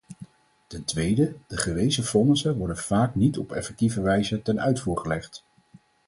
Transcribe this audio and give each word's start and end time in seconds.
Ten 0.67 0.83
tweede: 0.83 1.35
de 1.47 1.57
gewezen 1.57 2.03
vonnissen 2.03 2.57
worden 2.57 2.77
vaak 2.77 3.15
niet 3.15 3.37
op 3.37 3.51
effectieve 3.51 4.01
wijze 4.01 4.41
ten 4.41 4.61
uitvoer 4.61 4.97
gelegd. 4.97 5.43